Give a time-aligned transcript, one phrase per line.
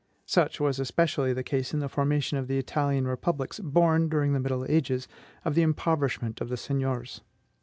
[0.25, 4.39] Such was especially the case in the formation of the Italian republics, born, during the
[4.39, 5.07] middle ages,
[5.45, 7.21] of the impoverishment of the seigniors.